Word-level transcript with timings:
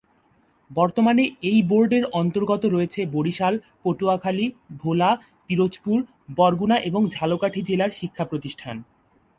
বর্তমানে 0.71 1.23
এই 1.43 1.59
বোর্ড-এর 1.61 2.05
অন্তর্গত 2.13 2.63
রয়েছে 2.65 2.99
বরিশাল, 3.05 3.53
পটুয়াখালী, 3.83 4.45
ভোলা, 4.77 5.11
পিরোজপুর, 5.47 5.97
বরগুনা 6.37 6.77
এবং 6.79 7.01
ঝালকাঠি 7.09 7.61
জেলার 7.61 7.91
শিক্ষাপ্রতিষ্ঠান। 7.91 8.75